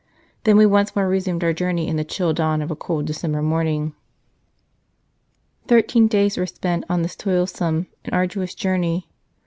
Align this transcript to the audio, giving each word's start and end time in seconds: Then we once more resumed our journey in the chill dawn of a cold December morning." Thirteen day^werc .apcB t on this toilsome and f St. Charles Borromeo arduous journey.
Then 0.45 0.57
we 0.57 0.65
once 0.65 0.95
more 0.95 1.07
resumed 1.07 1.43
our 1.43 1.53
journey 1.53 1.87
in 1.87 1.95
the 1.95 2.03
chill 2.03 2.33
dawn 2.33 2.63
of 2.63 2.71
a 2.71 2.75
cold 2.75 3.05
December 3.05 3.43
morning." 3.43 3.93
Thirteen 5.67 6.09
day^werc 6.09 6.41
.apcB 6.57 6.79
t 6.79 6.85
on 6.89 7.03
this 7.03 7.15
toilsome 7.15 7.85
and 7.85 7.85
f 7.85 7.85
St. 7.85 7.85
Charles 7.85 8.05
Borromeo 8.11 8.19
arduous 8.23 8.55
journey. 8.55 9.09